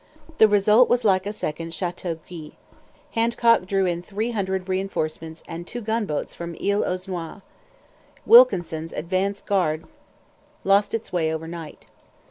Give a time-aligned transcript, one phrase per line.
[0.39, 2.53] The result was like a second Chateauguay.
[3.11, 7.43] Handcock drew in three hundred reinforcements and two gunboats from Isle aux Noix.
[8.25, 9.85] Wilkinson's advanced guard
[10.63, 11.85] lost its way overnight.